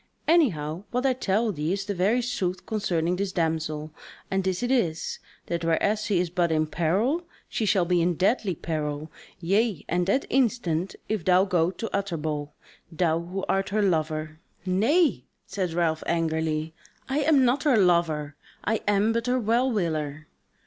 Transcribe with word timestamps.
Anyhow 0.27 0.85
what 0.89 1.05
I 1.05 1.13
tell 1.13 1.51
thee 1.51 1.71
is 1.73 1.85
the 1.85 1.93
very 1.93 2.23
sooth 2.23 2.65
concerning 2.65 3.17
this 3.17 3.31
damsel, 3.33 3.91
and 4.31 4.43
this 4.43 4.63
it 4.63 4.71
is: 4.71 5.19
that 5.45 5.63
whereas 5.63 6.03
she 6.05 6.17
is 6.19 6.31
but 6.31 6.51
in 6.51 6.65
peril, 6.65 7.27
she 7.47 7.67
shall 7.67 7.85
be 7.85 8.01
in 8.01 8.15
deadly 8.15 8.55
peril, 8.55 9.11
yea 9.39 9.85
and 9.87 10.07
that 10.07 10.25
instant, 10.31 10.95
if 11.07 11.23
thou 11.23 11.45
go 11.45 11.69
to 11.69 11.87
Utterbol, 11.95 12.49
thou, 12.91 13.19
who 13.19 13.45
art 13.47 13.69
her 13.69 13.83
lover..." 13.83 14.39
"Nay," 14.65 15.25
said 15.45 15.73
Ralph 15.73 16.01
angrily, 16.07 16.73
"I 17.07 17.19
am 17.19 17.45
not 17.45 17.61
her 17.61 17.77
lover, 17.77 18.35
I 18.63 18.81
am 18.87 19.13
but 19.13 19.27
her 19.27 19.39
well 19.39 19.69
willer." 19.71 20.25